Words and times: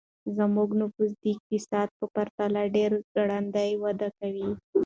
زموږ 0.37 0.69
نفوس 0.81 1.11
د 1.21 1.23
اقتصاد 1.35 1.89
په 1.99 2.05
پرتله 2.15 2.61
ډېر 2.75 2.91
ګړندی 3.15 3.71
وده 3.83 4.09
کوي. 4.19 4.49